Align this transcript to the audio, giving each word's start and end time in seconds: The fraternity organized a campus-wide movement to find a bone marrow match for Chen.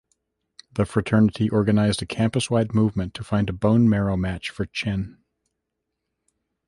The 0.71 0.87
fraternity 0.87 1.47
organized 1.47 2.01
a 2.01 2.07
campus-wide 2.07 2.73
movement 2.73 3.13
to 3.13 3.23
find 3.23 3.47
a 3.51 3.53
bone 3.53 3.87
marrow 3.87 4.17
match 4.17 4.49
for 4.49 4.65
Chen. 4.65 5.23